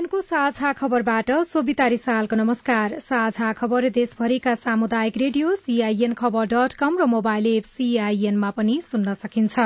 [0.00, 6.46] सीआईएनको साझा खबरबाट सोभिता रिसालको नमस्कार। साझा खबर देशभरिका सामुदायिक रेडियो सीआईएन खबर
[6.96, 9.60] र मोबाइल एप सीआईएनमा पनि सुन्न सकिन्छ।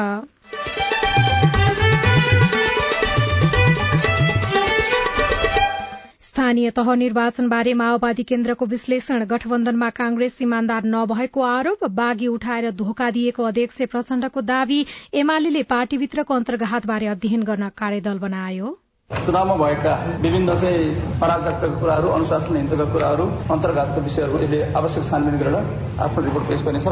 [6.20, 13.42] स्थानीय तह निर्वाचनबारे माओवादी केन्द्रको विश्लेषण गठबन्धनमा कांग्रेस इमान्दार नभएको आरोप बागी उठाएर धोका दिएको
[13.44, 18.78] अध्यक्ष प्रचण्डको दावी एमाले पार्टीभित्रको अन्तर्घातबारे अध्ययन गर्न कार्यदल बनायो।
[19.10, 20.84] चुनावमा भएका विभिन्न चाहिँ
[21.24, 23.24] अराजकताका कुराहरू अनुशासनहीनताका कुराहरू
[23.54, 25.56] अन्तर्घातका विषयहरू यसले आवश्यक छानबिन गरेर
[26.04, 26.88] आफ्नो रिपोर्ट पेश गर्नेछ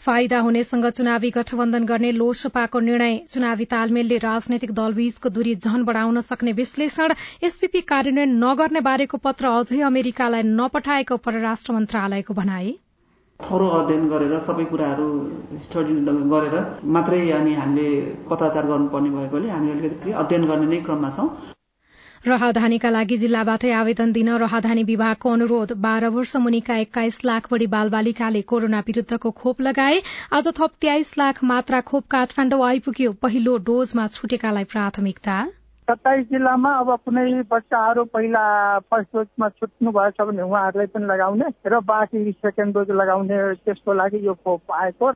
[0.00, 6.52] फाइदा हुनेसँग चुनावी गठबन्धन गर्ने लोसपाको निर्णय चुनावी तालमेलले राजनैतिक दलबीचको दूरी झन बढ़ाउन सक्ने
[6.60, 12.74] विश्लेषण एसपीपी कार्यान्वयन नगर्ने बारेको पत्र अझै अमेरिकालाई नपठाएको परराष्ट्र मन्त्रालयको भनाई।
[13.44, 15.08] थरो अध्ययन गरेर सबै कुराहरू
[15.64, 15.94] स्टडी
[16.32, 16.54] गरेर
[16.94, 17.88] मात्रै अनि हामीले
[18.30, 21.28] पत्राचार गर्नुपर्ने भएकोले हामी अलिकति अध्ययन गर्ने नै क्रममा छौं।
[22.26, 28.42] राहदानीका लागि जिल्लाबाटै आवेदन दिन राहदानी विभागको अनुरोध। बाह्र वर्ष मुनिका एक्काइस लाख बढ़ी बालबालिकाले
[28.52, 29.96] कोरोना विरूद्धको खोप लगाए।
[30.32, 35.40] आज थप तेइस लाख मात्रा खोप काठमाडौँ आइपुग्यो। पहिलो डोजमा छुटेकालाई प्राथमिकता।
[35.82, 38.42] सत्ताइस जिल्लामा अब कुनै बच्चाहरू पहिला
[38.90, 44.26] फर्स्ट डोजमा छुट्नु भएछ भने उहाँहरूलाई पनि लगाउने र बाँकी सेकेन्ड डोज लगाउने त्यसको लागि
[44.26, 45.10] यो खोप आएको।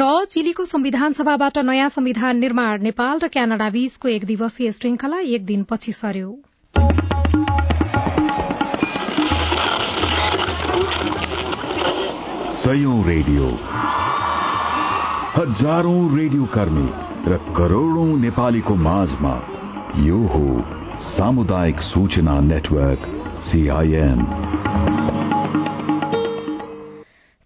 [0.00, 5.46] र चिलीको संविधान सभाबाट नयाँ संविधान निर्माण नेपाल र क्यानाडा बीचको एक दिवसीय श्रृंखला एक
[5.46, 6.30] दिनपछि सर्यो
[13.04, 13.46] रेडियो।
[15.36, 16.88] हजारौं रेडियो कर्मी
[17.32, 19.34] र करोड़ौं नेपालीको माझमा
[19.98, 23.06] यो हो सामुदायिक सूचना नेटवर्क
[23.42, 24.99] सीआईएन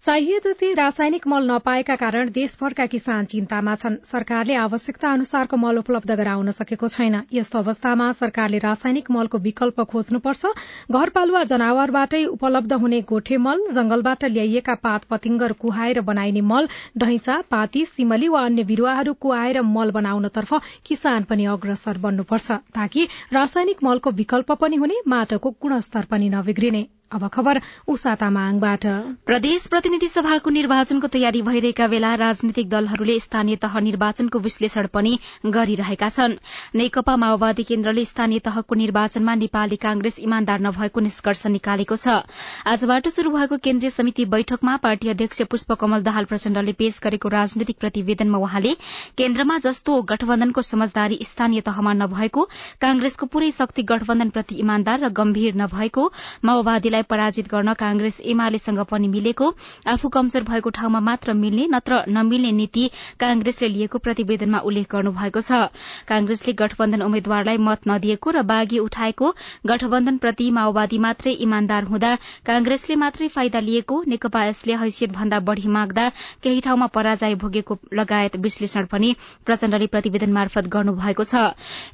[0.05, 6.11] चाहिए जति रासायनिक मल नपाएका कारण देशभरका किसान चिन्तामा छन्। सरकारले आवश्यकता अनुसारको मल उपलब्ध
[6.11, 10.45] गराउन सकेको छैन। यस्तो अवस्थामा सरकारले रासायनिक मलको विकल्प खोज्नुपर्छ।
[10.91, 16.67] घरपालुवा जनावरबाटै उपलब्ध हुने गोठे मल जंगलबाट ल्याइएका पात पतिंगर कुहाएर बनाइने मल
[16.97, 20.53] ढैंचा पाती सिमली वा अन्य बिरूवाहरू कुहाएर मल बनाउनतर्फ
[20.85, 27.27] किसान पनि अग्रसर बन्नुपर्छ। ताकि रासायनिक मलको विकल्प पनि हुने माटोको गुणस्तर पनि नबिग्रिने। अब
[27.33, 28.85] खबर उषा तामाङबाट
[29.23, 35.13] प्रदेश प्रतिनिधि सभाको निर्वाचनको तयारी भइरहेका बेला राजनीतिक दलहरूले स्थानीय तह निर्वाचनको विश्लेषण पनि
[35.47, 36.35] गरिरहेका छन्।
[36.75, 42.17] नेकपा माओवादी केन्द्रले स्थानीय तहको निर्वाचनमा नेपाली कांग्रेस इमान्दार नभएको निष्कर्ष निकालेको छ।
[42.65, 48.43] आजबाट शुरू भएको केन्द्रीय समिति बैठकमा पार्टी अध्यक्ष पुष्पकमल दाहाल प्रचण्डले पेश गरेको राजनीतिक प्रतिवेदनमा
[48.45, 48.75] वहाँले
[49.15, 52.47] केन्द्रमा जस्तो गठबन्धनको समझदारी स्थानीय तहमा नभएको
[52.81, 56.11] कांग्रेसको पूरै शक्ति गठबन्धनप्रति इमान्दार र गम्भीर नभएको
[56.43, 59.49] माओवादी पार्टीलाई पराजित गर्न कांग्रेस एमालेसँग पनि मिलेको
[59.87, 62.89] आफू कमजोर भएको ठाउँमा मात्र मिल्ने नत्र नमिल्ने नीति
[63.19, 65.69] कांग्रेसले लिएको प्रतिवेदनमा उल्लेख गर्नुभएको छ।
[66.07, 69.31] कांग्रेसले गठबन्धन उम्मेद्वारलाई मत नदिएको र बागी उठाएको
[69.67, 76.09] गठबन्धनप्रति माओवादी मात्रै इमान्दार हुँदा कांग्रेसले मात्रै फाइदा लिएको नेकपा यसले हैसियत भन्दा बढ़ी माग्दा
[76.43, 79.13] केही ठाउँमा पराजय भोगेको लगायत विश्लेषण पनि
[79.45, 81.43] प्रचण्डले प्रतिवेदन मार्फत गर्नुभएको छ।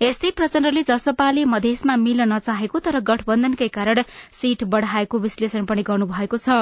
[0.02, 6.38] यस्तै प्रचण्डले जसपाले मधेसमा मिल्न नचाहेको तर गठबन्धनकै कारण सीट बढ़ा बढ़ाएको विश्लेषण पनि गर्नुभएको
[6.38, 6.56] छ।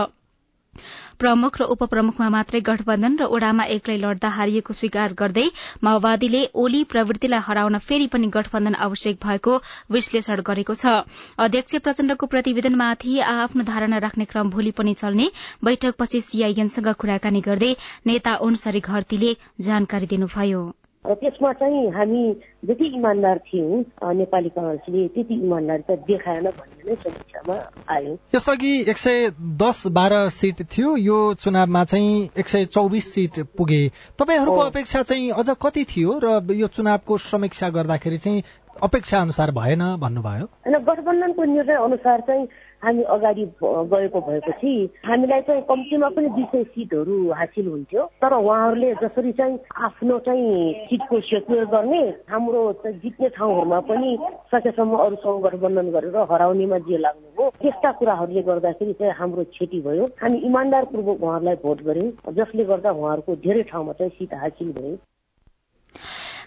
[1.18, 5.46] प्रमुख र उपप्रमुखमा मात्रै गठबन्धन र ओडामा एक्लै लड्दा हारिएको स्वीकार गर्दै
[5.82, 9.56] माओवादीले ओली प्रवृत्तिलाई हराउन फेरि पनि गठबन्धन आवश्यक भएको
[9.90, 10.94] विश्लेषण गरेको छ।
[11.40, 15.28] अध्यक्ष प्रचण्डको प्रतिवेदनमाथि आफ्नो धारणा राख्ने क्रम भोलि पनि चल्ने
[15.64, 17.74] बैठकपछि सीआईएनसँग कुराकानी गर्दै
[18.06, 20.62] नेता ओन्सरी घरतीले जानकारी दिनुभयो।
[21.06, 22.24] र त्यसमा चाहिँ हामी
[22.66, 27.56] जति इमान्दार थियौँ नेपाली कङ्ग्रेसले त्यति इमान्दारिता देखाएन भन्ने नै समीक्षामा
[27.88, 29.30] आयो। यसअघि एक सय
[29.63, 33.81] दस बाह्र सिट थियो यो चुनावमा चाहिँ एक सय चौबिस सिट पुगे।
[34.19, 38.44] तपाईँहरूको अपेक्षा चाहिँ अझ कति थियो र यो चुनावको समीक्षा गर्दाखेरि चाहिँ
[38.84, 40.46] अपेक्षा अनुसार भएन भन्नुभयो?
[40.66, 42.48] होइन गठबन्धनको निर्णय अनुसार चाहिँ
[42.84, 44.72] हामी अगाडि गएको भएपछि
[45.06, 50.74] हामीलाई चाहिँ कम्तीमा पनि दुई सय सिटहरू हासिल हुन्थ्यो। तर उहाँहरूले जसरी चाहिँ आफ्नो चाहिँ
[50.88, 54.18] सिटको सेक्योर गर्ने हाम्रो जित्ने ठाउँहरूमा पनि
[54.54, 60.38] सकेसम्म अरूसँग गठबन्धन गरेर हराउनेमा जे लाग्नुभयो त्यस्ता कुराहरूले गर्दाखेरि चाहिँ हाम्रो क्षति भयो। हामी
[60.48, 64.98] इमान्दारपूर्वक उहाँहरूलाई भोट गर्यौँ जसले गर्दा उहाँहरूको धेरै ठाउँमा चाहिँ सिट हासिल भयो।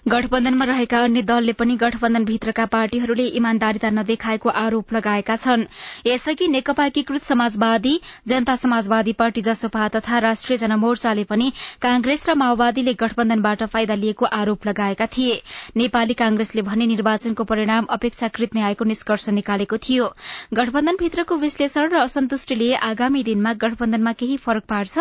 [0.06, 5.62] गठबन्धनमा रहेका अन्य दलले पनि गठबन्धनभित्रका पार्टीहरूले इमान्दारिता नदेखाएको आरोप लगाएका छन्।
[6.06, 7.93] यसअघि नेकपा एकीकृत समाजवादी
[8.26, 11.52] जनता समाजवादी पार्टी जसोपा तथा राष्ट्रिय जनमोर्चाले पनि
[11.82, 15.40] कांग्रेस र माओवादीले गठबन्धनबाट फाइदा लिएको आरोप लगाएका थिए।
[15.76, 20.12] नेपाली कांग्रेसले भने निर्वाचनको परिणाम अपेक्षाकृत न्यायको निष्कर्ष निकालेको थियो।
[20.54, 24.99] गठबन्धनभित्रको विश्लेषण र असन्तुष्टिले आगामी दिनमा गठबन्धनमा केही फरक पार्छ?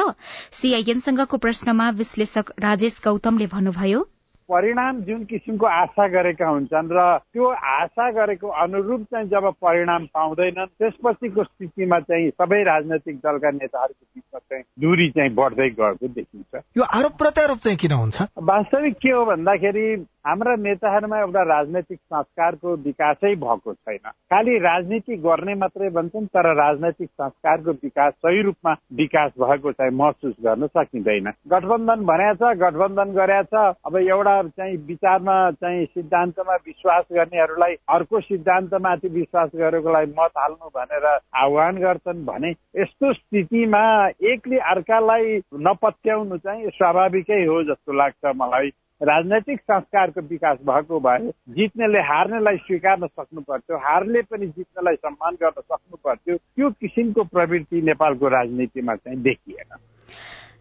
[0.61, 4.07] सीआईएनसँगको प्रश्नमा विश्लेषक राजेश गौतमले भन्नुभयो।
[4.51, 6.99] परिणाम जुन किसिमको आशा गरेका हुन्छन् र
[7.33, 14.05] त्यो आशा गरेको अनुरूप चाहिँ जब परिणाम पाउँदैनन् त्यसपछिको स्थितिमा चाहिँ सबै राजनैतिक दलका नेताहरूको
[14.15, 18.21] बिचमा चाहिँ दूरी चाहिँ बढ्दै गएको देखिन्छ। यो आरोप प्रत्यारोप चाहिँ किन हुन्छ?
[18.43, 19.87] वास्तविक के हो भन्दाखेरि
[20.25, 27.09] हाम्रा नेताहरूमा एउटा राजनैतिक संस्कारको विकासै भएको छैन। खालि राजनीति गर्ने मात्रै भन्छन् तर राजनैतिक
[27.09, 33.97] संस्कारको विकास सही रूपमा विकास भएको चाहिँ महसुस गर्न सकिँदैन। गठबन्धन भनेछ गठबन्धन गरेछ अब
[33.97, 41.77] एउटा चाहिँ विचारमा चाहिँ सिद्धान्तमा विश्वास गर्नेहरूलाई अर्को सिद्धान्तमाथि विश्वास गरेकोलाई मत हाल्नु भनेर आह्वान
[41.77, 42.51] गर्छन् भने
[42.81, 43.83] यस्तो स्थितिमा
[44.31, 48.71] एकले अर्कालाई नपत्याउनु चाहिँ स्वाभाविकै हो जस्तो लाग्छ मलाई।
[49.01, 55.61] राजनैतिक संस्कारको विकास भएको भए जित्नेले हार्नेलाई स्वीकार्न सक्नु पर्थ्यो हारले पनि जित्नेलाई सम्मान गर्न
[55.61, 59.75] सक्नु पर्थ्यो त्यो किसिमको प्रवृत्ति नेपालको राजनीतिमा चाहिँ देखिएन।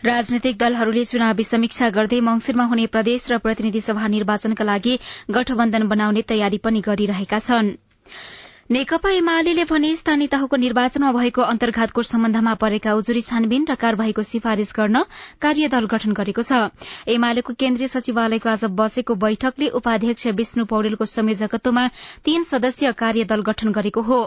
[0.04, 4.98] राजनैतिक दलहरूले चुनावी समीक्षा गर्दै मंगिरमा हुने प्रदेश र प्रतिनिधि सभा निर्वाचनका लागि
[5.31, 7.76] गठबन्धन बनाउने तयारी पनि गरिरहेका छनृ।
[8.70, 14.70] नेकपा एमाले भने स्थानीय तहको निर्वाचनमा भएको अन्तर्घातको सम्बन्धमा परेका उजुरी छानबिन र कार्यवाहीको सिफारिश
[14.76, 15.02] गर्न
[15.43, 16.70] कार्यदल गठन गरेको छ।
[17.11, 21.87] एमालेको केन्द्रीय सचिवालयको आज बसेको बैठकले उपाध्यक्ष विष्णु पौडेलको संयोजकत्वमा
[22.22, 24.20] तीन सदस्यीय कार्यदल गठन गरेको हो।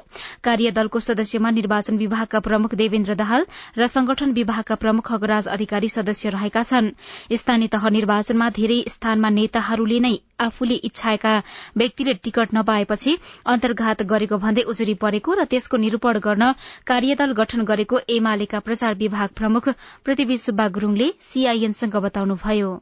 [0.43, 3.47] कार्यदलको सदस्यमा निर्वाचन विभागका प्रमुख देवेन्द्र दाहाल
[3.79, 6.91] र संगठन विभागका प्रमुख अगराज अधिकारी सदस्य रहेका छन्।
[7.31, 11.33] स्थानीय तह निर्वाचनमा धेरै स्थानमा नेताहरूले नै आफूले इच्छाएका
[11.77, 16.51] व्यक्तिले टिकट नपाएपछि अन्तर्घात गरेको भन्दै उजुरी परेको र त्यसको निरूपण गर्न
[16.87, 19.69] कार्यदल गठन गरेको एमालेका प्रचार विभाग प्रमुख
[20.05, 22.73] पृथ्वी सुब्बा गुरूङले सीआईएनसँग बताउनुभयो।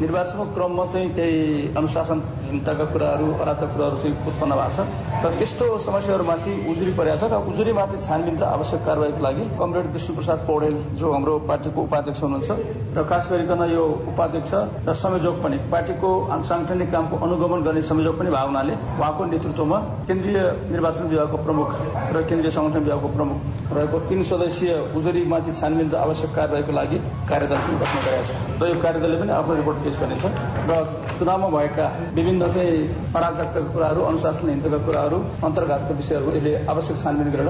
[0.00, 6.52] निर्वाचनको क्रममा चाहिँ केही अनुशासनहीनताका कुराहरू अराधक कुराहरू चाहिँ उत्पन्न भएको छ। र त्यस्तो समस्याहरूमाथि
[6.68, 11.12] उजुरी परेको छ र उजुरीमाथि छानबिन र आवश्यक कारवाहीको लागि कमरेड विष्णु प्रसाद पौडेल जो
[11.12, 12.50] हाम्रो पार्टीको उपाध्यक्ष हुनुहुन्छ
[12.92, 14.52] र खास गरिकन यो उपाध्यक्ष
[14.84, 16.10] र संयोजक पनि पार्टीको
[16.44, 20.38] सांगठनिक कामको अनुगमन गर्ने संयोजक पनि भएको हुनाले उहाँको नेतृत्वमा केन्द्रीय
[20.76, 21.68] निर्वाचन विभागको प्रमुख
[22.12, 26.98] र केन्द्रीय संगठन विभागको प्रमुख रहेको तीन सदस्यीय उजुरीमाथि छानबिन र आवश्यक कारवाहीको लागि
[27.32, 30.24] कार्यदल पनि गठन गरेको छ र यो कार्यदलले पनि आफ्नो रिपोर्ट पेश गर्नेछ
[30.70, 30.72] र
[31.18, 32.82] चुनावमा भएका विभिन्न चाहिँ
[33.14, 37.48] अराजकताका कुराहरू अनुशासनहीनताका कुराहरू अन्तर्घातका विषयहरू यसले आवश्यक छानबिन गरेर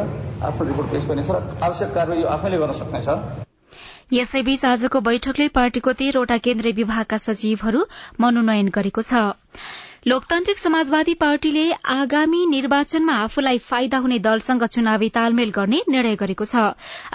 [0.49, 3.09] आफ्नो रिपोर्ट पेश गर्नेछ र आवश्यक कारवाही यो आफैले गर्न सक्नेछ।
[4.13, 7.81] यसैबीच आजको बैठकले पार्टीको तेह्रवटा केन्द्रीय विभागका सचिवहरू
[8.21, 9.13] मनोनयन गरेको छ।
[10.07, 11.63] लोकतान्त्रिक समाजवादी पार्टीले
[11.93, 16.63] आगामी निर्वाचनमा आफूलाई फाइदा हुने दलसँग चुनावी तालमेल गर्ने निर्णय गरेको छ।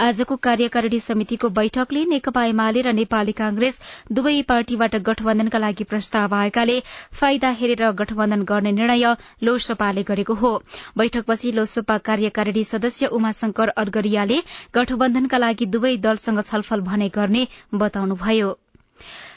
[0.06, 3.80] आजको कार्यकारिणी समितिको बैठकले नेकपा एमाले र नेपाली कांग्रेस
[4.12, 6.76] दुवै पार्टीबाट गठबन्धनका लागि प्रस्ताव आएकाले
[7.20, 10.52] फाइदा हेरेर गठबन्धन गर्ने निर्णय लोसपाले गरेको हो।
[10.98, 14.42] बैठकपछि लोसपा कार्यकारिणी सदस्य उमाशंकर अडगरियाले
[14.76, 18.52] गठबन्धनका लागि दुवै दलसँग छलफल भने गर्ने बताउनुभयो।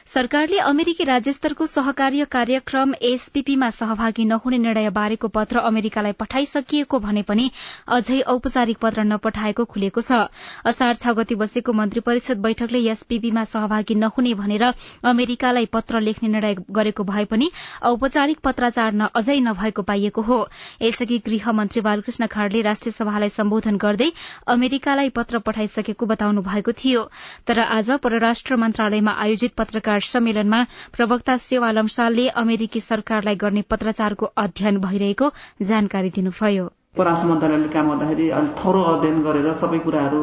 [0.06, 7.50] सरकारले अमेरिकी राज्यस्तरको सहकार्य कार्यक्रम एसपीपीमा सहभागी नहुने निर्णय बारेको पत्र अमेरिकालाई पठाइसकिएको भने पनि
[7.88, 10.18] अझै औपचारिक पत्र नपठाएको खुलेको छ।
[10.64, 14.64] असार छ गति बसेको मन्त्री परिषद बैठकले एसपीपीमा सहभागी नहुने भनेर
[15.04, 17.50] अमेरिकालाई पत्र लेख्ने निर्णय गरेको भए पनि
[17.84, 20.38] औपचारिक पत्राचार अझै नभएको पाइएको हो।
[20.82, 24.10] यसअघि गृह मन्त्री बालकृष्ण खाड़ले राष्ट्रिय सभालाई सम्बोधन गर्दै
[24.48, 27.08] अमेरिकालाई पत्र पठाइसकेको बताउनु भएको थियो।
[27.48, 30.58] तर आज परराष्ट्र मन्त्रालयमा आयोजित पत्रकार पत्रकार सम्मेलनमा
[30.96, 35.32] प्रवक्ता सेवा लम्सालले अमेरिकी सरकारलाई गर्ने पत्राचारको अध्ययन भइरहेको
[35.70, 40.20] जानकारी दिनुभयो। परराष्ट्र मन्त्रालयले काम गर्दाखेरि अलिक थरो अध्ययन गरेर सबै कुराहरू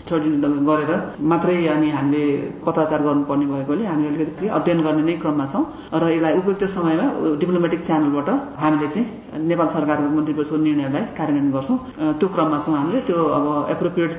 [0.00, 0.30] स्टडी
[0.68, 0.92] गरेर
[1.32, 2.22] मात्रै अनि हामीले
[2.64, 7.06] पत्राचार गर्नुपर्ने भएकोले हामी अलिकति अध्ययन गर्ने नै क्रममा छौँ। र यसलाई उपयुक्त समयमा
[7.42, 8.28] डिप्लोमेटिक च्यानलबाट
[8.62, 11.78] हामीले चाहिँ नेपाल सरकारको मन्त्री परिषदको निर्णयलाई कार्यान्वयन गर्छौँ।
[12.16, 13.44] त्यो क्रममा छौँ हामीले। त्यो अब
[13.76, 14.12] एप्रोप्रिएट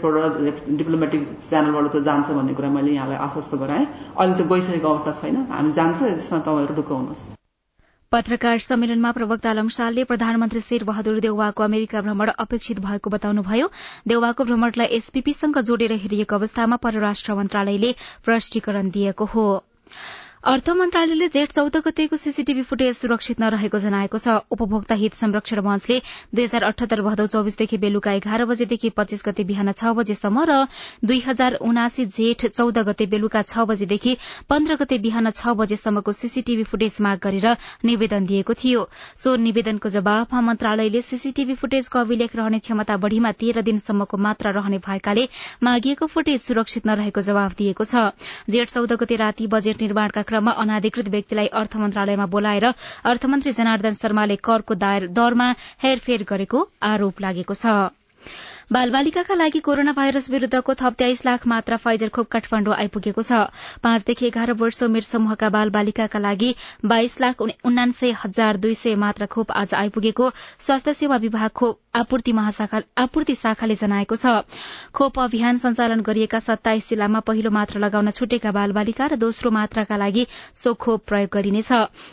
[0.77, 3.85] डिप्लोमेटिक च्यानलबाट त जान्छ भन्ने कुरा मैले यहाँलाई आश्वस्त गराएँ।
[4.21, 7.36] अहिले त गइसकेको अवस्था छैन। हामी जान्छ त्यसमा तपाईँहरू ढुक्क हुनुहोस्।
[8.11, 13.67] पत्रकार सम्मेलनमा प्रवक्ता लम्सालले प्रधानमन्त्री शेर बहादुर देउवाको अमेरिका भ्रमण अपेक्षित भएको बताउनुभयो
[14.11, 17.91] देउवाको भ्रमणलाई एसपीपीसँग जोडेर हेरिएको अवस्थामा परराष्ट्र मन्त्रालयले
[18.25, 19.45] प्रष्टीकरण दिएको हो।
[20.47, 25.97] अर्थ मन्त्रालयले जेठ चौध गतेको सीसीटीभी फुटेज सुरक्षित नरहेको जनाएको छ। उपभोक्ता हित संरक्षण मञ्चले
[26.35, 30.55] दुई हजार अठहत्तर भदौ चौविसदेखि बेलुका एघार बजेदेखि पच्चीस गते बिहान छ बजेसम्म र
[31.03, 34.13] दुई हजार उनासी जेठ चौध गते बेलुका छ बजेदेखि
[34.47, 38.87] पन्ध्र गते बिहान छ बजेसम्मको सीसीटीभी फुटेज माग गरेर निवेदन दिएको थियो।
[39.17, 45.27] सो निवेदनको जवाफमा मन्त्रालयले सीसीटीभी फुटेजको अभिलेख रहने क्षमता बढ़ीमा तेह्र दिनसम्मको मात्रा रहने भएकाले
[45.63, 48.07] मागिएको फुटेज सुरक्षित नरहेको जवाफ दिएको छ।
[48.49, 52.73] जेठ चौध गते राति बजेट निर्माणका क्रममा अनाधिकृत व्यक्तिलाई अर्थ मन्त्रालयमा बोलाएर
[53.11, 55.47] अर्थमन्त्री जनार्दन शर्माले करको दरमा
[55.83, 58.06] हेरफेर गरेको आरोप लागेको छ।
[58.71, 63.47] बालबालिकाका लागि कोरोना भाइरस विरूद्धको थप तेइस लाख मात्रा फाइजर खोप काठमाण्डु आइपुगेको छ।
[63.79, 66.49] पाँचदेखि एघार वर्ष उमेर समूहका बाल बालिकाका लागि
[66.83, 73.35] बाइस लाख उनान्सय हजार दुई सय मात्रा खोप आज आइपुगेको स्वास्थ्य सेवा विभाग खोप आपूर्ति
[73.35, 74.43] शाखाले जनाएको छ।
[74.93, 80.27] खोप अभियान सञ्चालन गरिएका सत्ताइस जिल्लामा पहिलो मात्रा लगाउन छुटेका बालबालिका र दोस्रो मात्राका लागि
[80.53, 81.71] सो खोप प्रयोग गरिनेछ।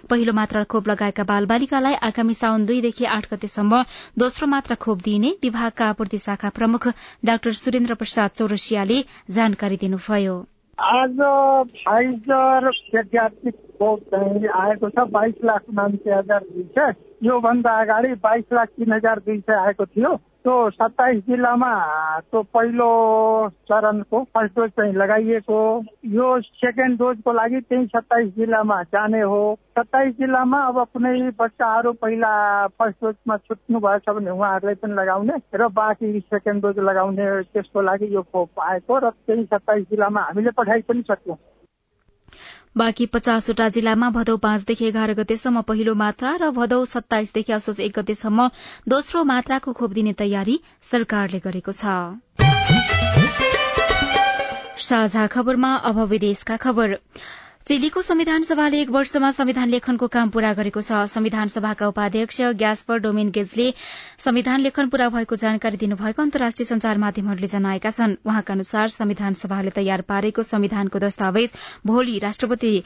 [0.09, 3.83] पहिलो मात्रा खोप लगाएका बालबालिकालाई आगामी साउन दुईदेखि आठ गतेसम्म
[4.19, 6.87] दोस्रो मात्रा खोप दिइने विभागका आपूर्ति शाखा शाखा प्रमुख
[7.25, 8.99] डाक्टर सुरेन्द्र प्रसाद चौरसियाले
[9.31, 10.35] जानकारी दिनुभयो।
[10.79, 11.17] आज
[11.81, 12.71] फाइजर
[13.85, 18.93] खोप चाहिँ आएको छ बाइस लाख उनासी हजार दुई सय। योभन्दा अगाडि बाइस लाख तिन
[18.93, 21.73] हजार दुई सय आएको थियो। त्यो सत्ताइस जिल्लामा
[22.21, 22.89] त्यो पहिलो
[23.69, 25.61] चरणको फर्स्ट डोज चाहिँ लगाइएको।
[26.17, 29.41] यो सेकेन्ड डोजको लागि त्यही सत्ताइस जिल्लामा जाने हो।
[29.79, 32.35] सत्ताइस जिल्लामा अब कुनै बच्चाहरू पहिला
[32.79, 38.15] फर्स्ट डोजमा छुट्नु भएछ भने उहाँहरूलाई पनि लगाउने र बाँकी सेकेन्ड डोज लगाउने त्यसको लागि
[38.15, 41.37] यो खोप आएको र त्यही सत्ताइस जिल्लामा हामीले पठाइ पनि सक्यौँ।
[42.77, 48.47] बाँकी पचासवटा जिल्लामा भदौ पाँचदेखि एघार गतेसम्म पहिलो मात्रा र भदौ सत्ताइसदेखि असोज एक गतेसम्म
[48.89, 51.85] दोस्रो मात्राको खोप दिने तयारी सरकारले गरेको छ।
[54.85, 56.99] साझा खबरमा अब विदेशका खबर।
[57.69, 62.99] चिलीको संविधान सभाले एक वर्षमा संविधान लेखनको काम पूरा गरेको छ। संविधान सभाका उपाध्यक्ष ग्यास्पर
[63.01, 63.73] डोमिनगेजले
[64.21, 69.71] संविधान लेखन पूरा भएको जानकारी दिनुभएको अन्तर्राष्ट्रिय संचार माध्यमहरूले जनाएका छन्। उहाँका अनुसार संविधान सभाले
[69.71, 71.53] तयार पारेको संविधानको दस्तावेज
[71.87, 72.83] भोलि राष्ट्रपति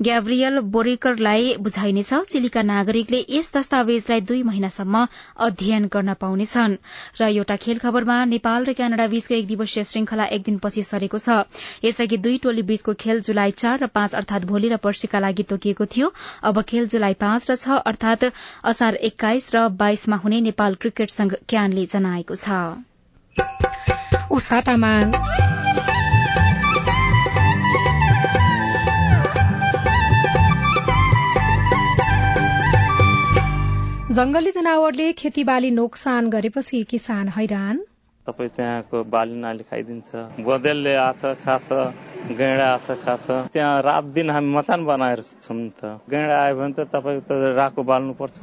[0.00, 5.04] ग्याब्रियल बोरिकरलाई बुझाइनेछ। चिलीका नागरिकले यस दस्तावेजलाई दुई महिनासम्म
[5.48, 6.78] अध्ययन गर्न पाउनेछन्।
[7.20, 11.44] र एउटा खेल खबरमा नेपाल र क्यानाडा बीचको एक दिवसीय श्रृंखला एक दिनपछि सरेको छ।
[11.84, 15.86] यसअघि दुई टोली बीचको खेल जुलाई चार र पाँच अर्थात भोलि र पर्सीका लागि तोकिएको
[15.90, 16.12] थियो।
[16.44, 18.30] अब खेल जुलाई पाँच र छ अर्थात
[18.66, 22.62] असार एक्काइस र बाइसमा हुने नेपाल क्रिकेट संघ क्यानले जनाएको छ।
[34.12, 37.78] जंगली जनावरले खेतीबाली नोक्सान गरेपछि किसान हैरान।
[38.26, 40.10] तपाईँ त्यहाँको बाली नाली खाइदिन्छ।
[40.46, 41.68] बदेलले आछ खाछ।
[42.22, 46.86] गैँडा आछ खाछ त्यहाँ रात दिन हामी मचान बनाएर छौँ त गैँडा आयो भने त
[46.92, 48.38] तपाईँ त राको बाल्नु पर्छ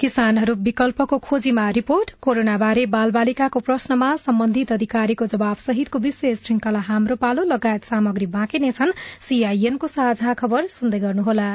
[0.00, 6.80] किसानहरू विकल्पको खोजीमा रिपोर्ट कोरोना बारे बाल बालिकाको प्रश्नमा सम्बन्धित अधिकारीको जवाब सहितको विशेष श्रृंखला
[6.88, 8.96] हाम्रो पालो लगायत सामग्री बाँकी नै छन्।
[9.28, 11.50] सीआईएनको साझा खबर सुन्दै गर्नुहोला।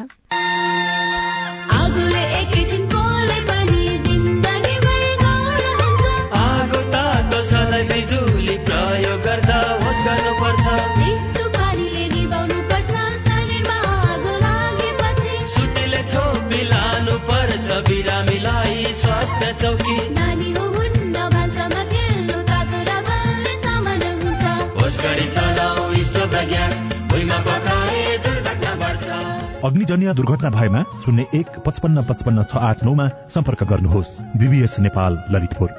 [29.65, 35.69] अग्निजन्य दुर्घटना भएमा शून्य एक पचपन्न पचपन्न छ आठ नौमा सम्पर्क गर्नुहोस् बिबिएस नेपाल ललितपुर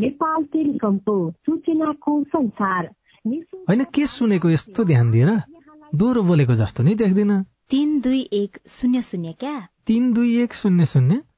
[0.00, 1.16] नेपाल टेलिकमको
[1.46, 2.90] सूचनाको संसार
[3.68, 5.30] होइन के सुनेको यस्तो ध्यान दिएर
[5.94, 7.32] दोहोरो बोलेको जस्तो नि देख्दिन
[7.70, 9.56] तिन दुई एक शून्य शून्य क्या
[9.86, 11.20] तिन दुई एक शून्य शून्य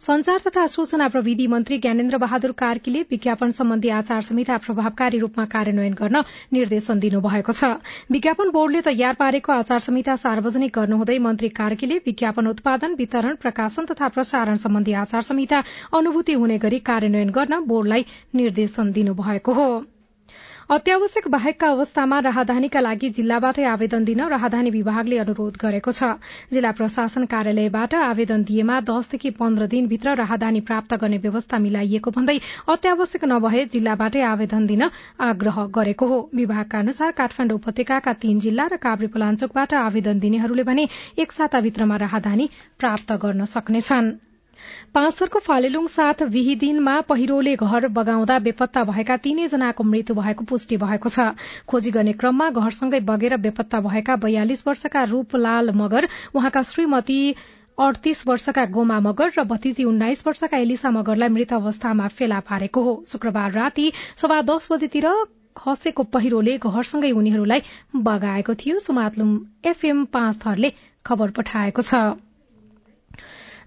[0.00, 5.94] संचार तथा सूचना प्रविधि मन्त्री ज्ञानेन्द्र बहादुर कार्कीले विज्ञापन सम्बन्धी आचार संहिता प्रभावकारी रूपमा कार्यान्वयन
[5.94, 7.72] गर्न निर्देशन दिनुभएको छ।
[8.10, 14.08] विज्ञापन बोर्डले तयार पारेको आचार संहिता सार्वजनिक गर्नुहुँदै मन्त्री कार्कीले विज्ञापन उत्पादन वितरण प्रकाशन तथा
[14.08, 15.62] प्रसारण सम्बन्धी आचार संहिता
[15.94, 19.68] अनुभूति हुने गरी कार्यान्वयन गर्न बोर्डलाई निर्देशन दिनुभएको हो।
[20.70, 26.08] अत्यावश्यक बाहेकका अवस्थामा राहदानीका लागि जिल्लाबाटै आवेदन दिन राहदानी विभागले अनुरोध गरेको छ।
[26.50, 32.36] जिल्ला प्रशासन कार्यालयबाट आवेदन दिएमा दसदेखि पन्ध्र दिनभित्र राहदानी प्राप्त गर्ने व्यवस्था मिलाइएको भन्दै
[32.74, 34.90] अत्यावश्यक नभए जिल्लाबाटै आवेदन दिन
[35.30, 40.90] आग्रह गरेको हो। विभागका अनुसार काठमाडौँ उपत्यकाका तीन जिल्ला र काभ्रे पलाञ्चोकबाट आवेदन दिनेहरूले भने
[41.18, 44.14] एक साताभित्रमा राहदानी प्राप्त गर्न सक्नेछन्।
[44.94, 51.34] पाँचथरको फालेलुङ साथ विहिदिनमा पहिरोले घर बगाउँदा बेपत्ता भएका तीनैजनाको मृत्यु भएको पुष्टि भएको छ।
[51.66, 57.20] खोजी गर्ने क्रममा घरसँगै बगेर बेपत्ता भएका बयालिस वर्षका रूपलाल मगर उहाँका श्रीमती
[57.78, 62.94] अडतीस वर्षका गोमा मगर र भतिजी उन्नाइस वर्षका एलिसा मगरलाई मृत अवस्थामा फेला पारेको हो।
[63.06, 65.06] शुक्रबार राति सवा दस बजेतिर
[65.56, 67.62] खसेको पहिरोले घरसँगै उनीहरूलाई
[67.94, 69.30] बगाएको थियो। सुमातलुम
[69.66, 70.72] एफएम पाँच थरले
[71.04, 72.00] खबर पठाएको छ।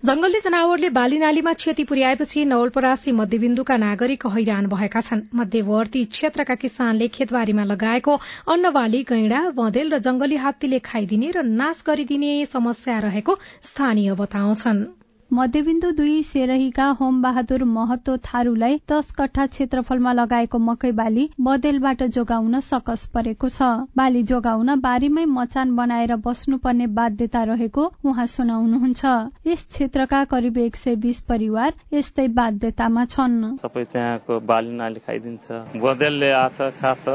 [0.07, 7.07] जंगली जनावरले बाली नालीमा क्षति पुर्याएपछि नवलपरासी मध्यविन्दुका नागरिक हैरान भएका छन्। मध्यवर्ती क्षेत्रका किसानले
[7.17, 8.15] खेतबारीमा लगाएको
[8.47, 13.37] अन्नबाली गैंडा बँदेल र जंगली हात्तीले खाइदिने र नाश गरिदिने समस्या रहेको
[13.67, 14.83] स्थानीय बताउँछन्।
[15.31, 22.59] मध्यविन्दु दुई सेरहीका होम बहादुर महतो थारूलाई दस कट्ठा क्षेत्रफलमा लगाएको मकै बाली बदेलबाट जोगाउन
[22.59, 29.05] सकस परेको छ। बाली जोगाउन बारीमै मचान बनाएर बस्नुपर्ने बाध्यता रहेको उहाँ सुनाउनुहुन्छ।
[29.47, 35.45] यस क्षेत्रका करिब एक सय बिस परिवार यस्तै बाध्यतामा छन्। सबै त्यहाँको बाली खाइदिन्छ।
[35.77, 37.05] बदेलले आछ खाछ।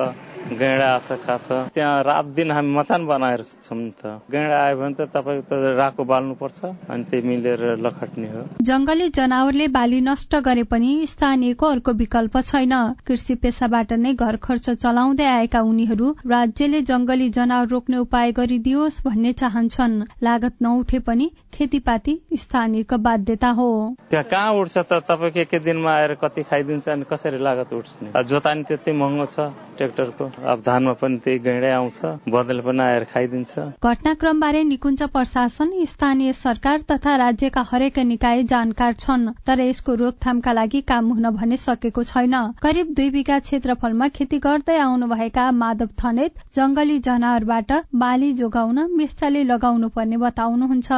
[0.45, 5.09] गैँडा आछ खाछ त्यहाँ रात दिन हामी मचान बनाएर छौँ त। गैँडा आयो भने त
[5.09, 10.63] तपाईँको त राको बाल्नु पर्छ अनि त्यही मिलेर लखट्ने हो। जंगली जनावरले बाली नष्ट गरे
[10.69, 12.75] पनि स्थानीयको अर्को विकल्प छैन।
[13.07, 19.33] कृषि पेसाबाट नै घर खर्च चलाउँदै आएका उनीहरू राज्यले जंगली जनावर रोक्ने उपाय गरिदियोस् भन्ने
[19.33, 23.69] चाहन्छन्। लागत नउठे पनि खेतीपाती स्थानीयको बाध्यता हो।
[24.11, 28.63] त्यहाँ कहाँ उठ्छ त तपाईँको एकै दिनमा आएर कति खाइदिन्छ अनि कसरी लागत उठ्छ जोतानी
[28.69, 34.63] त्यति महँगो छ ट्रेक्टरको अब धानमा पनि त्यही गैँडै आउँछ बदल पनि आएर खाइदिन्छ। घटनाक्रमबारे
[34.65, 41.13] निकुञ्ज प्रशासन स्थानीय सरकार तथा राज्यका हरेक निकाय जानकार छन् तर यसको रोकथामका लागि काम
[41.13, 47.73] हुन भने सकेको छैन। करिब दुई बिघा क्षेत्रफलमा खेती गर्दै आउनुभएका माधव थनेत जंगली जनावरबाट
[47.95, 50.93] बाली जोगाउन मिस्ताले लगाउनु पर्ने बताउनुहुन्छ।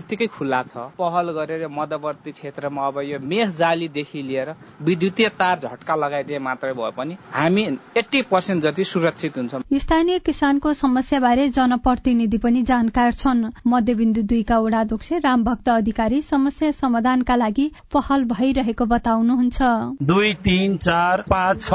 [0.00, 4.48] यत्तिकै खुल्ला छ। पहल गरेर मध्यवर्ती क्षेत्रमा अब यो मेष जालीदेखि लिएर
[4.82, 7.64] विद्युतीय तार झट्का लगाइदिए मात्रै भए पनि हामी
[7.96, 15.12] एट्टी पर्सेन्ट जति सुरक्षित हुन्छ। स्थानीय किसानको समस्याबारे जनप्रतिनिधि पनि जानकार छन्। मध्यबिन्दु दुईका वडाध्यक्ष
[15.24, 19.58] रामभक्त अधिकारी समस्या समाधानका लागि पहल भइरहेको बताउनुहुन्छ।
[20.02, 21.70] दुई तिन चार पाँच छ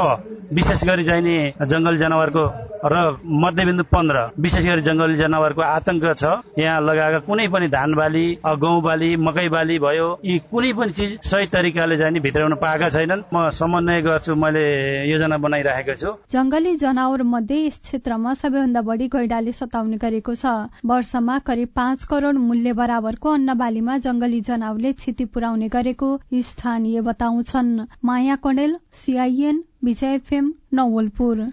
[0.52, 2.44] विशेष गरी चाहिने जंगली जनावरको
[2.86, 2.96] र
[3.36, 6.24] मध्यबिन्दु पन्ध्र विशेष गरी जंगली जनावरको आतंक छ।
[6.58, 8.15] यहाँ लगाएका कुनै पनि धान बाली
[8.56, 13.22] गहुँ बाली मकै बाली भयो यी कुनै पनि चिज सही तरिकाले जाने भित्राउन पाएका छैनन्।
[13.34, 14.64] म समन्वय गर्छु मैले
[15.10, 20.46] योजना बनाइरहेको छु। जंगली जनावर मध्ये यस क्षेत्रमा सबैभन्दा बढी गैडाले सताउने गरेको छ।
[20.86, 26.08] वर्षमा करिब पाँच करोड़ मूल्य बराबरको अन्न बालीमा जंगली जनावरले क्षति पुर्याउने गरेको
[26.46, 31.46] स्थानीय बताउँछन्। Maya Kanel CIN Vijay FM Nawalpur.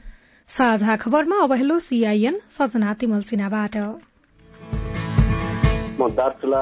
[0.49, 3.78] साझा खबरमा अब हेलो सीआईएन सजना तिमल सिन्हाबाट।
[6.03, 6.61] म दार्चुला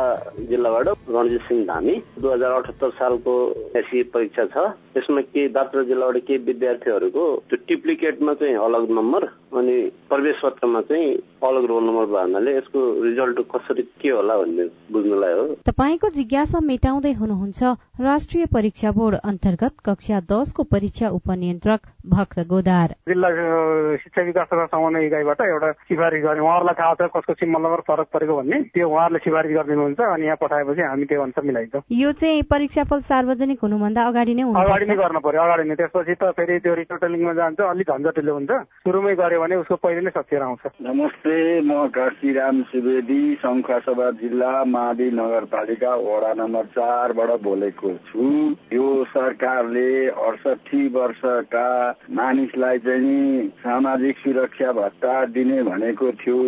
[0.49, 3.33] जिल्लाबाट रणजित सिंह धामी। दुई हजार अठहत्तर सालको
[3.75, 4.57] एसई परीक्षा छ।
[4.97, 9.25] यसमा के दार्चुला जिल्लाबाट केही विद्यार्थीहरूको त्यो टिप्लिकेटमा चाहिँ अलग नम्बर
[9.57, 9.75] अनि
[10.09, 11.07] प्रवेश पत्रमा चाहिँ
[11.43, 16.59] अलग रोल नम्बर भयो हुनाले यसको रिजल्ट कसरी के होला भन्ने बुझ्नलाई हो। तपाईँको जिज्ञासा
[16.61, 17.63] मेटाउँदै हुनुहुन्छ
[17.99, 21.81] राष्ट्रिय परीक्षा बोर्ड अन्तर्गत कक्षा दसको परीक्षा उपनियन्त्रक
[22.13, 23.29] भक्त गोदार। जिल्ला
[24.03, 28.07] शिक्षा विकास तथा समन्वय इकाइबाट एउटा सिफारिस गर्ने उहाँहरूलाई थाहा छ कसको सिम्बल नम्बर फरक
[28.13, 32.43] परेको भन्ने। त्यो उहाँहरूले सिफारिस गरिदिनुहुन्छ अनि यहाँ पठाएपछि हामी त्यो अनुसार मिलाइदिन्छौँ यो चाहिँ
[32.51, 36.73] परीक्षाफल सार्वजनिक हुनुभन्दा अगाडि नै अगाडि नै गर्नु पर्यो अगाडि नै। त्यसपछि त फेरि त्यो
[36.81, 38.51] रिटोटलिङमा जान्छ अलिक झन्झटिलो हुन्छ।
[38.83, 45.09] सुरुमै गऱ्यो भने उसको पहिले नै सकिएर आउँछ नमस्ते म काशीराम सुवेदी शङ्खसभा जिल्ला माडी
[45.15, 48.27] नगरपालिका वडा नम्बर चारबाट बोलेको छु।
[48.73, 49.89] यो सरकारले
[50.27, 51.67] अडसठी वर्षका
[52.19, 56.39] मानिसलाई चाहिँ सामाजिक सुरक्षा भत्ता दिने भनेको थियो।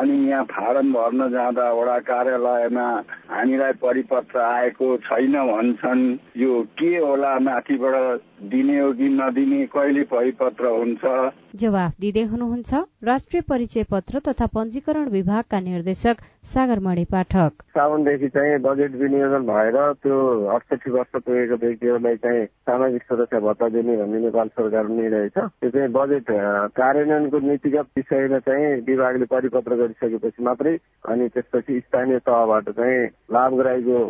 [0.00, 1.98] अनि यहाँ फारम भर्न जाँदा वडा
[2.32, 2.88] कार्यालयमा
[3.28, 6.02] हामीलाई परिपत्र आएको छैन भन्छन्।
[6.36, 8.20] यो के होला माथिबाट
[8.52, 11.04] दिने हो कि नदिने कहिले परिपत्र हुन्छ?
[11.54, 12.72] जवाफ दिँदै हुनुहुन्छ
[13.04, 16.16] राष्ट्रिय परिचय पत्र तथा पञ्जीकरण विभागका निर्देशक
[16.52, 20.16] सागरमणि पाठक। साउनदेखि चाहिँ बजेट विनियोजन भएर त्यो
[20.48, 25.70] अडसठी वर्ष पुगेको व्यक्तिहरूलाई चाहिँ सामाजिक सुरक्षा भत्ता दिने भन्ने नेपाल सरकार निर्णय छ त्यो
[25.70, 26.26] चाहिँ बजेट
[26.80, 30.76] कार्यान्वयनको नीतिगत विषयमा चाहिँ विभागले परिपत्र गरिसकेपछि मात्रै
[31.12, 34.00] अनि त्यसपछि स्थानीय तहबाट चाहिँ लाभग्राहीको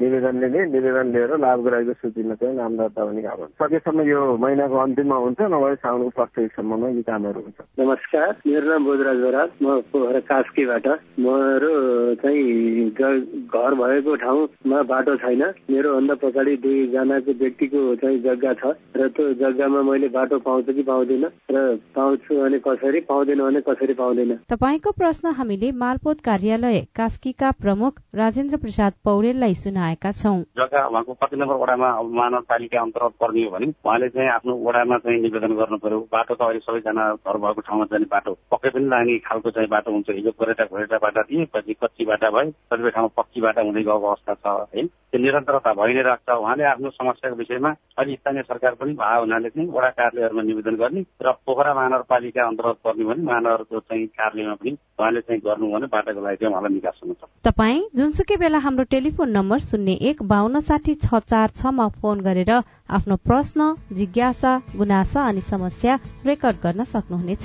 [0.00, 4.76] निवेदन लिने निवेदन लिएर लाभग्राहीको सूचीमा चाहिँ नाम दर्ता हुने काम हुन्छ सकेसम्म यो महिनाको
[4.76, 9.80] अन्तिममा हुन्छ नभए साउनको फर्स्ट विकसम्ममा यी कामहरू हुन्छ। नमस्कार मेरो नाम बोधराज बराज म
[9.92, 11.72] पोखरा कास्कीबाट। मेरो
[12.20, 19.08] चाहिँ घर भएको ठाउँमा बाटो छैन। मेरो भन्दा पछाडि दुईजनाको व्यक्तिको चाहिँ जग्गा छ र
[19.16, 21.64] त्यो जग्गामा मैले बाटो पाउँछु कि पाउँदिनँ र
[21.96, 28.56] पाउँछु भने कसरी पाउँदैन भने कसरी पाउँदैन। तपाईँको प्रश्न हामीले मालपोत कार्यालय कास्कीका प्रमुख राजेन्द्र
[28.60, 33.50] प्रसाद पौडेललाई सुना आएका छौँ। जग्गा उहाँको कति नम्बर वडामा अब महानगरपालिका अन्तर्गत पर्ने हो
[33.50, 37.60] भने उहाँले चाहिँ आफ्नो वडामा चाहिँ निवेदन गर्नु पर्यो। बाटो त अहिले सबैजना घर भएको
[37.66, 41.44] ठाउँमा जाने बाटो। पक्कै पनि लाने खालको चाहिँ बाटो हुन्छ। हिजो गोरेटा घोरेटा बाटा दिए
[41.54, 45.72] पछि कच्ची बाटा भयो कतिपय ठाउँमा पक्की बाटा हुँदै गएको अवस्था छ है त्यो निरन्तरता
[45.80, 49.90] भइ नै राख्छ। उहाँले आफ्नो समस्याको विषयमा अहिले स्थानीय सरकार पनि भए हुनाले चाहिँ वडा
[49.98, 55.40] कार्यालयहरूमा निवेदन गर्ने र पोखरा महानगरपालिका अन्तर्गत पर्ने भने महानगरको चाहिँ कार्यालयमा पनि उहाँले चाहिँ
[55.46, 59.92] गर्नु भने बाटाको लागि चाहिँ उहाँलाई निकास हुन तपाईँ जुनसुकै बेला हाम्रो टेलिफोन नम्बर शून्य
[60.08, 62.50] एक बान्न साठी छ चार छमा फोन गरेर
[62.96, 67.44] आफ्नो प्रश्न जिज्ञासा गुनासा अनि समस्या रेकर्ड गर्न सक्नुहुनेछ।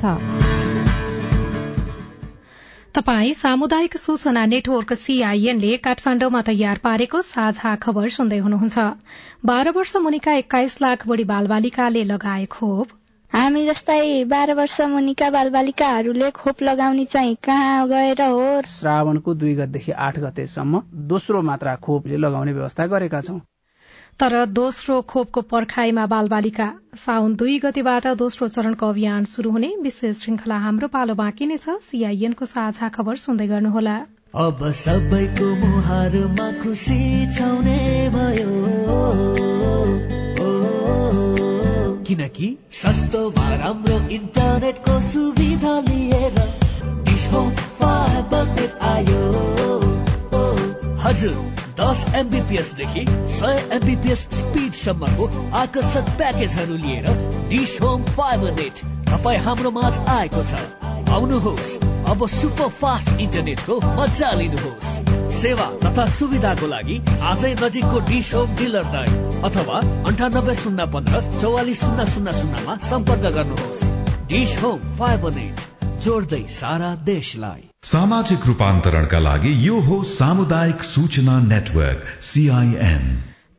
[2.96, 8.88] तपाई सामुदायिक सूचना नेटवर्क सीआईएनले काठमाण्डुमा तयार पारेको साझा खबर सुन्दै हुनुहुन्छ।
[9.46, 12.88] बाह्र वर्ष मुनिका एक्काइस लाख बढ़ी बालबालिकाले लगाए खोप।
[13.32, 19.92] हामी जस्तै बाह्र वर्ष मुनिका बालबालिकाहरूले खोप लगाउने चाहिँ कहाँ गएर हो श्रावणको दुई गतेदेखि
[20.06, 23.40] आठ गतेसम्म दोस्रो मात्रा खोपले लगाउने व्यवस्था गरेका छौं।
[24.20, 26.68] तर दोस्रो खोपको पर्खाईमा बालबालिका
[27.06, 31.78] साउन दुई गतिबाट दोस्रो चरणको अभियान शुरू हुने विशेष श्रृंखला हाम्रो पालो बाँकी नै छ।
[31.88, 33.96] सीआईएनको साझा खबर सुन्दै गर्नुहोला।
[34.44, 37.02] अब सबैको मुहारमा खुसी
[37.40, 37.80] छाउने
[38.12, 39.61] भयो।
[42.12, 46.40] किनकि सस्तोमा राम्रो इन्टरनेटको सुविधा लिएर
[47.06, 47.28] डिस
[48.82, 49.20] आयो।
[51.04, 51.38] हजुर
[51.80, 57.08] दस एमबिपिएसदेखि सय एमबिपिएस स्पिडसम्मको आकर्षक प्याकेजहरू लिएर
[57.50, 60.54] डिस होम फाइबर नेट तपाईँ हाम्रो माझ आएको छ।
[61.16, 61.78] आउनुहोस्
[62.12, 65.00] अब सुपर फास्ट इन्टरनेटको मजा लिनुहोस्।
[65.42, 69.78] सेवा तथा सुविधाको लागि आजै नजिकको डिस होम डिलरलाई अथवा
[70.08, 73.82] अन्ठानब्बे शून्य पन्ध्र चौवालिस शून्य शून्य शून्यमा सम्पर्क गर्नुहोस्।
[74.30, 75.60] डिस होम फाइबर नेट
[76.04, 83.04] जोड्दै सारा देशलाई। सामाजिक रूपान्तरणका लागि यो हो सामुदायिक सूचना नेटवर्क सीआईएन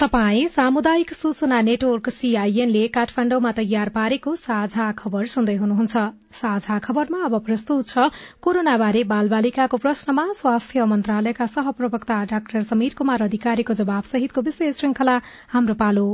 [0.02, 6.02] तपाई सामुदायिक सूचना नेटवर्क सीआईएनले काठमाण्डुमा तयार पारेको साझा खबर सुन्दै हुनुहुन्छ।
[6.38, 8.06] साझा खबरमा अब प्रस्तुत छ
[8.42, 15.16] कोरोनाबारे बालबालिकाको प्रश्नमा स्वास्थ्य मन्त्रालयका सहप्रवक्ता डाक्टर समीर कुमार अधिकारीको जवाब सहितको विशेष श्रृंखला
[15.54, 16.08] हाम्रो पालो।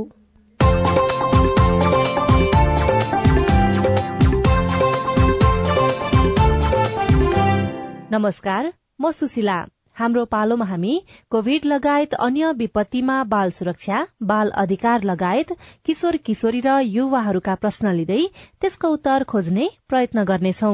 [8.13, 8.71] नमस्कार
[9.01, 9.59] म सुशीला।
[9.99, 10.91] हाम्रो पालोमा हामी
[11.31, 15.51] कोविड लगायत अन्य विपत्तिमा बाल सुरक्षा बाल अधिकार लगायत
[15.85, 18.21] किशोर किशोरी र युवाहरूका प्रश्न लिँदै
[18.61, 20.71] त्यसको उत्तर खोज्ने प्रयत्न गर्नेछौ।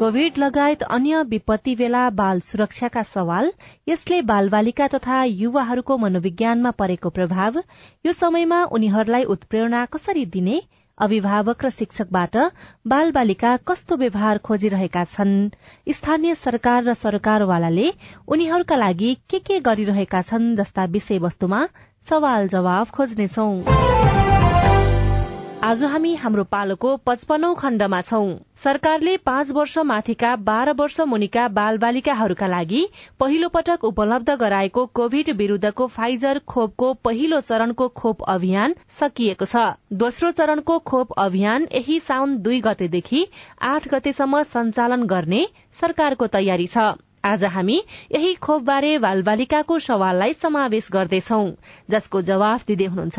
[0.00, 3.52] कोविड लगायत अन्य विपत्ति बेला बाल सुरक्षाका सवाल
[3.88, 7.62] यसले बालबालिका तथा युवाहरूको मनोविज्ञानमा परेको प्रभाव
[8.06, 10.60] यो समयमा उनीहरूलाई उत्प्रेरणा कसरी दिने
[11.00, 12.36] अभिभावक र शिक्षकबाट
[12.86, 15.34] बाल बालिका कस्तो व्यवहार खोजिरहेका छन्?
[15.88, 17.88] स्थानीय सरकार र सरकारवालाले
[18.28, 21.66] उनीहरूका लागि के के गरिरहेका छन् जस्ता विषयवस्तुमा
[22.06, 23.48] सवाल जवाब खोज्नेछौ।
[25.64, 28.26] आज हामी हाम्रो पालोको पचपनौ खण्डमा छौं।
[28.64, 32.82] सरकारले पाँच वर्ष माथिका बाह्र वर्ष मुनिका बाल बालिकाहरूका लागि
[33.20, 39.66] पहिलो पटक उपलब्ध गराएको कोविड विरूद्धको फाइजर खोपको पहिलो चरणको खोप अभियान सकिएको छ।
[40.04, 43.26] दोस्रो चरणको खोप अभियान यही साउन दुई गतेदेखि
[43.72, 45.44] आठ गतेसम्म सञ्चालन गर्ने
[45.80, 46.88] सरकारको तयारी छ।
[47.24, 47.76] आज हामी
[48.12, 51.40] यही खोपबारे बालबालिकाको सवाललाई समावेश गर्दैछौ
[51.90, 53.18] जसको जवाफ दिँदै हुनुहुन्छ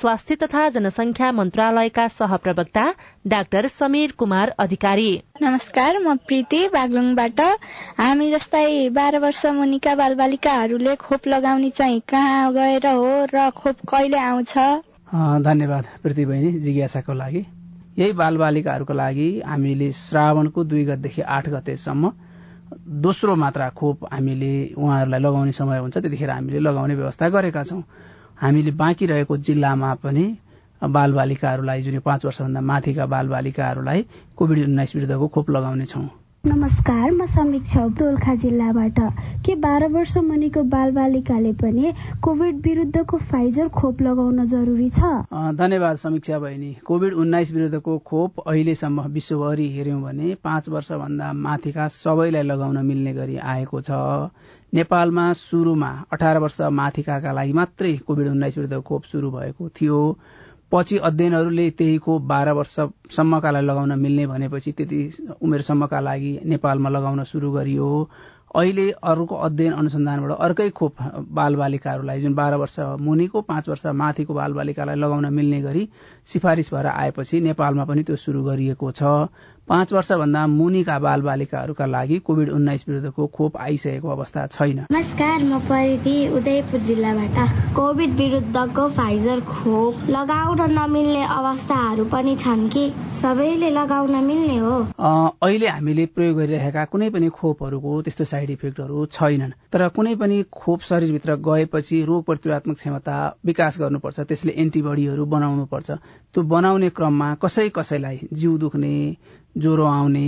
[0.00, 2.84] स्वास्थ्य तथा जनसंख्या मन्त्रालयका सहप्रवक्ता
[3.26, 5.10] डाक्टर समीर कुमार अधिकारी।
[5.42, 7.40] नमस्कार म प्रीति बागलुङबाट।
[7.98, 14.18] हामी जस्तै बाह्र वर्ष मुनिका बालबालिकाहरूले खोप लगाउने चाहिँ कहाँ गएर हो र खोप कहिले
[14.18, 14.54] आउँछ?
[15.42, 17.46] धन्यवाद प्रीति बहिनी जिज्ञासाको लागि।
[17.98, 22.12] यही बालबालिकाहरूको लागि हामीले श्रावणको दुई गतेदेखि आठ गतेसम्म
[22.72, 27.82] दोस्रो मात्रा खोप हामीले उहाँहरूलाई लगाउने समय हुन्छ त्यतिखेर हामीले लगाउने व्यवस्था गरेका छौं।
[28.36, 30.26] हामीले बाँकी रहेको जिल्लामा पनि
[30.82, 36.08] बालबालिकाहरूलाई जुन पाँच वर्षभन्दा माथिका बालबालिकाहरूलाई कोभिड उन्नाइस विरुद्धको खोप लगाउनेछौँ
[36.46, 38.98] नमस्कार म समीक्षा दोलखा जिल्लाबाट।
[39.42, 45.00] के बाह्र वर्ष मुनिको बालबालिकाले पनि कोविड विरुद्धको फाइजर खोप लगाउन जरुरी छ?
[45.58, 52.42] धन्यवाद समीक्षा बहिनी। कोविड उन्नाइस विरुद्धको खोप अहिलेसम्म विश्वभरि हेर्यौं भने पाँच वर्षभन्दा माथिका सबैलाई
[52.42, 53.90] लगाउन मिल्ने गरी आएको छ।
[54.74, 59.98] नेपालमा शुरूमा अठार वर्ष माथिकाका लागि मात्रै कोविड उन्नाइस विरुद्धको खोप शुरू भएको थियो।
[60.72, 65.00] पछि अध्ययनहरूले त्यही खोप बाह्र वर्षसम्मकालाई लगाउन मिल्ने भनेपछि त्यति
[65.42, 67.88] उमेरसम्मका लागि नेपालमा लगाउन शुरू गरियो।
[68.56, 74.96] अहिले अर्को अध्ययन अनुसन्धानबाट अर्कै खोप बालबालिकाहरूलाई जुन बाह्र वर्ष मुनिको पाँच वर्ष माथिको बालबालिकालाई
[74.96, 75.88] लगाउन मिल्ने गरी
[76.26, 79.28] सिफारिस भएर आएपछि नेपालमा पनि त्यो शुरू गरिएको छ।
[79.68, 86.16] पाँच वर्षभन्दा मुनिका बालबालिकाहरूका लागि कोविड उन्नाइस विरुद्धको खोप आइसकेको अवस्था छैन। नमस्कार म परिधि
[86.28, 92.84] उदयपुर जिल्लाबाट। कोविड विरुद्धको फाइजर खोप लगाउन नमिल्ने अवस्थाहरू पनि छन् कि?
[93.10, 94.76] सबैले लगाउन मिल्ने हो।
[95.42, 100.80] अहिले हामीले प्रयोग गरिरहेका कुनै पनि खोपहरूको त्यस्तो साइड इफेक्टहरू छैनन्। तर कुनै पनि खोप
[100.80, 105.90] शरीरभित्र गएपछि रोग प्रतिरोधात्मक क्षमता विकास गर्नुपर्छ त्यसले एन्टिबडीहरू बनाउनुपर्छ।
[106.34, 108.94] त्यो बनाउने क्रममा कसै कसैलाई जिउ दुख्ने
[109.56, 110.26] ज्वरो आउने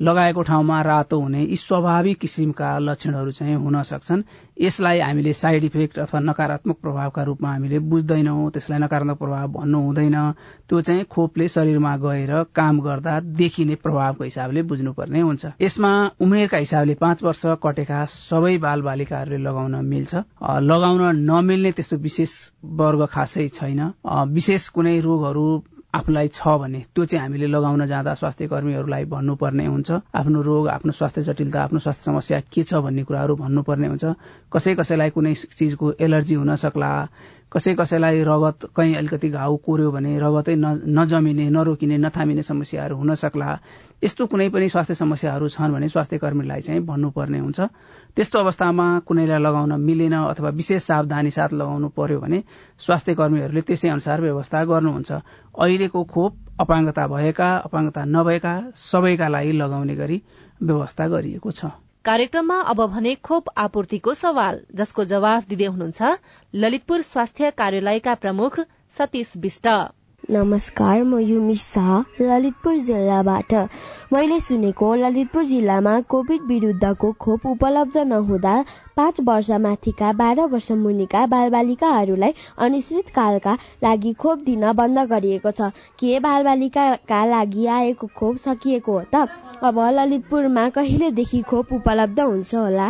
[0.00, 4.22] लगाएको ठाउँमा रातो हुने यी स्वाभाविक किसिमका लक्षणहरू चाहिँ हुन सक्छन्।
[4.60, 10.16] यसलाई हामीले साइड इफेक्ट अथवा नकारात्मक प्रभावका रूपमा हामीले बुझ्दैनौं त्यसलाई नकारात्मक प्रभाव भन्नु हुँदैन।
[10.68, 16.94] त्यो चाहिँ खोपले शरीरमा गएर काम गर्दा देखिने प्रभावको हिसाबले बुझ्नुपर्ने हुन्छ। यसमा उमेरका हिसाबले
[16.94, 22.32] पाँच वर्ष कटेका सबै बाल बालिकाहरूले लगाउन मिल्छ। लगाउन नमिल्ने त्यस्तो विशेष
[22.82, 23.80] वर्ग खासै छैन।
[24.34, 25.46] विशेष कुनै रोगहरू
[25.94, 30.92] आफूलाई छ भने त्यो चाहिँ हामीले लगाउन जाँदा स्वास्थ्य कर्मीहरूलाई भन्नुपर्ने हुन्छ। आफ्नो रोग आफ्नो
[30.92, 34.04] स्वास्थ्य जटिलता आफ्नो स्वास्थ्य समस्या के छ भन्ने कुराहरू भन्नुपर्ने हुन्छ।
[34.52, 36.90] कसै कसैलाई कुनै चिजको एलर्जी हुन सक्ला
[37.54, 43.50] कसै कसैलाई रगत कहीँ अलिकति घाउ कोर्यो भने रगतै नजमिने नरोकिने नथामिने समस्याहरू हुन सक्ला।
[44.02, 47.60] यस्तो कुनै पनि स्वास्थ्य समस्याहरू छन् भने स्वास्थ्य कर्मीलाई चाहिँ भन्नुपर्ने हुन्छ।
[48.16, 52.42] त्यस्तो अवस्थामा कुनैलाई लगाउन मिलेन अथवा विशेष सावधानी साथ लगाउनु पर्यो भने
[52.78, 55.10] स्वास्थ्य कर्मीहरूले त्यसै अनुसार व्यवस्था गर्नुहुन्छ।
[55.54, 60.22] अहिलेको खोप अपाङ्गता भएका अपाङ्गता नभएका सबैका लागि लगाउने गरी
[60.62, 66.08] व्यवस्था गरिएको छ। कार्यक्रममा अब भने खोप आपूर्तिको सवाल जसको जवाफ दिँदै हुनुहुन्छ
[66.54, 68.58] ललितपुर स्वास्थ्य कार्यालयका प्रमुख
[68.96, 69.68] सतीश विष्ट।
[70.30, 73.54] नमस्कार म युमिस शाह ललितपुर जिल्लाबाट।
[74.14, 78.52] मैले सुनेको ललितपुर जिल्लामा कोविड विरूद्धको खोप उपलब्ध नहुँदा
[78.96, 82.34] पाँच वर्ष माथिका बाह्र वर्ष मुनिका बालबालिकाहरूलाई
[82.66, 89.02] अनिश्चित कालका लागि खोप दिन बन्द गरिएको छ। के बालबालिकाका लागि आएको खोप सकिएको हो
[89.14, 89.26] त?
[89.62, 92.88] अब ललितपुरमा कहिलेदेखि खोप उपलब्ध हुन्छ होला?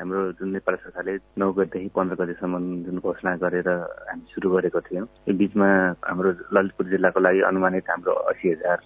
[0.00, 3.68] हाम्रो जुन नेपाल सरकारले नौ गतेदेखि पन्ध्र गतेसम्म जुन घोषणा गरेर
[4.08, 5.68] हामी सुरु गरेको थियौँ यो बिचमा
[6.08, 8.78] हाम्रो ललितपुर जिल्लाको लागि अनुमानित हाम्रो असी हजार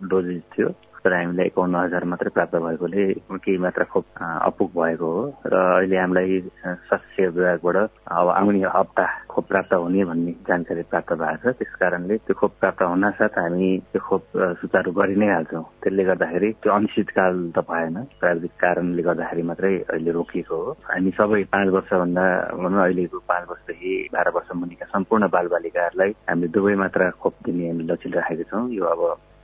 [0.00, 0.68] डोजेज थियो।
[1.04, 3.04] तर हामीलाई एकाउन्न हजार मात्रै प्राप्त भएकोले
[3.44, 7.76] केही मात्रा खोप अपुग भएको हो र अहिले हामीलाई स्वास्थ्य सेवा विभागबाट
[8.10, 12.52] अब आउने हप्ता खोप प्राप्त हुने भन्ने जानकारी प्राप्त भएको छ। त्यस कारणले त्यो खोप
[12.60, 14.24] प्राप्त हुनासाथ हामी त्यो खोप
[14.60, 20.10] सुचारू गरि नै हाल्छौँ। त्यसले गर्दाखेरि त्यो अनिश्चितकाल त भएन। प्राविधिक कारणले गर्दाखेरि मात्रै अहिले
[20.18, 22.24] रोकिएको हो। हामी सबै पाँच वर्षभन्दा
[22.60, 27.84] भनौँ अहिलेको पाँच वर्षदेखि बाह्र वर्ष मुनिका सम्पूर्ण बालबालिकाहरूलाई हामीले दुवै मात्रा खोप दिने हामी
[27.90, 29.00] लक्षित राखेका छौँ। यो अब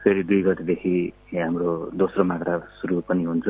[0.07, 0.97] फेरि दुई गतिदेखि
[1.35, 3.47] हाम्रो दोस्रो मात्रा सुरु पनि हुन्छ।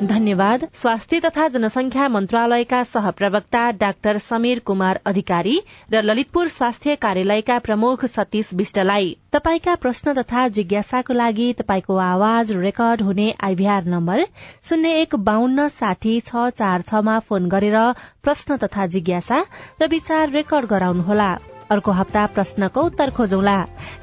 [0.00, 5.56] धन्यवाद। स्वास्थ्य तथा जनसंख्या मन्त्रालयका सहप्रवक्ता डाक्टर समीर कुमार अधिकारी
[5.92, 13.02] र ललितपुर स्वास्थ्य कार्यालयका प्रमुख सतीश विष्टलाई। तपाईका प्रश्न तथा जिज्ञासाको लागि तपाईँको आवाज रेकर्ड
[13.02, 14.24] हुने आइभीआर नम्बर
[14.64, 17.78] शून्य एक बान्न साठी छ चार छमा फोन गरेर
[18.22, 19.44] प्रश्न तथा जिज्ञासा
[19.82, 21.32] र विचार रेकर्ड गराउनुहोला।
[21.70, 23.58] अर्को हप्ता प्रश्नको उत्तर खोजौला।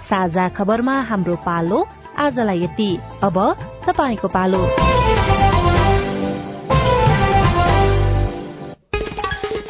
[0.10, 1.86] साझा खबरमा हाम्रो पालो
[2.18, 2.92] आजलाई यति।
[3.24, 3.38] अब
[3.88, 5.67] तपाईँको पालो।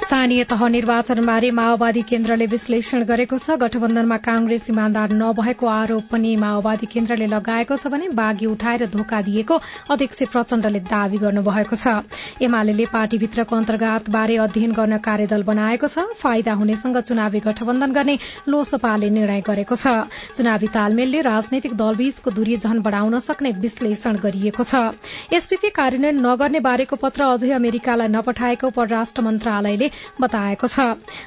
[0.08, 6.88] स्थानीय तह निर्वाचनबारे माओवादी केन्द्रले विश्लेषण गरेको छ। गठबन्धनमा कांग्रेस इमान्दार नभएको आरोप पनि माओवादी
[6.88, 9.56] केन्द्रले लगाएको छ भने बाघी उठाएर धोका दिएको
[9.92, 12.08] अध्यक्ष प्रचण्डले दावी गर्नुभएको छ।
[12.40, 18.16] एमाले पार्टीभित्रको अन्तर्घातबारे अध्ययन गर्न कार्यदल बनाएको छ। फाइदा हुनेसँग चुनावी गठबन्धन गर्ने
[18.48, 20.08] लोसपाले निर्णय गरेको छ।
[20.40, 24.96] चुनावी तालमेलले राजनैतिक दलबीचको दूरी झन बढ़ाउन सक्ने विश्लेषण गरिएको छ।
[25.36, 30.80] एसपीपी कार्यान्वयन नगर्ने बारेको पत्र अझै अमेरिकालाई नपठाएको परराष्ट्र मन्त्रालयले बताएको छ।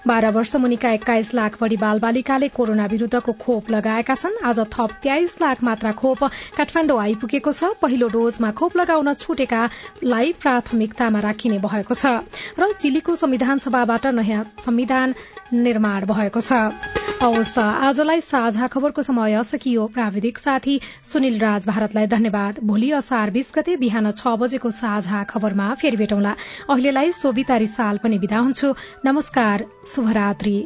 [0.06, 5.36] बाह्र वर्ष मुनिका एक्काइस लाख बढ़ी बालबालिकाले कोरोना विरूद्धको खोप लगाएका छन्। आज थप तेइस
[5.40, 6.24] लाख मात्रा खोप
[6.56, 12.04] काठमाडौँ आइपुगेको छ। पहिलो डोजमा खोप लगाउन छुटेकालाई प्राथमिकतामा राखिने भएको छ।
[12.56, 15.14] र चिलीको संविधान सभाबाट नयाँ संविधान
[15.52, 16.52] निर्माण भएको छ।
[17.20, 23.76] आजलाई साझा खबरको समय सकियो। प्राविधिक साथी सुनिल राज भारतलाई धन्यवाद। भोलि असार बीस गते
[23.76, 26.32] बिहान छ बजेको साझा खबरमा फेरि भेटौँला।
[26.70, 28.74] अहिलेलाई सोभितारी साल पनि विदा हुन्छु। छु
[29.06, 30.56] नमस्कार शुभरात्रि